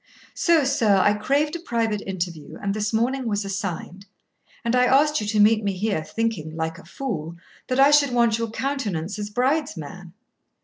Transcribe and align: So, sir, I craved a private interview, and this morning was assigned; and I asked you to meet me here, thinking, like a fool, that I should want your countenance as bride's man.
So, 0.33 0.63
sir, 0.63 0.97
I 0.97 1.13
craved 1.13 1.55
a 1.55 1.59
private 1.59 2.01
interview, 2.07 2.55
and 2.59 2.73
this 2.73 2.91
morning 2.91 3.27
was 3.27 3.45
assigned; 3.45 4.07
and 4.65 4.75
I 4.75 4.85
asked 4.85 5.21
you 5.21 5.27
to 5.27 5.39
meet 5.39 5.63
me 5.63 5.73
here, 5.73 6.03
thinking, 6.03 6.55
like 6.55 6.79
a 6.79 6.85
fool, 6.85 7.35
that 7.67 7.79
I 7.79 7.91
should 7.91 8.09
want 8.09 8.39
your 8.39 8.49
countenance 8.49 9.19
as 9.19 9.29
bride's 9.29 9.77
man. 9.77 10.13